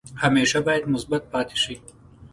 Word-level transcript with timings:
همیشه 0.21 0.59
باید 0.65 0.87
مثبت 0.93 1.21
پاتې 1.31 1.55
شئ. 1.63 1.75